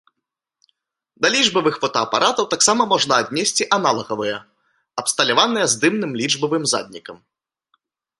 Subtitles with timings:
[1.23, 4.37] Да лічбавых фотаапаратаў таксама можна аднесці аналагавыя,
[5.03, 7.17] абсталяваныя здымным лічбавым заднікам.